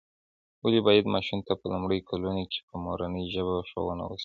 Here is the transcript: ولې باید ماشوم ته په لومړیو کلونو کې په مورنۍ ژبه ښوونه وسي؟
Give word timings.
ولې 0.63 0.79
باید 0.87 1.05
ماشوم 1.13 1.39
ته 1.47 1.53
په 1.59 1.65
لومړیو 1.73 2.07
کلونو 2.09 2.43
کې 2.51 2.59
په 2.69 2.75
مورنۍ 2.83 3.23
ژبه 3.33 3.55
ښوونه 3.69 4.03
وسي؟ 4.05 4.19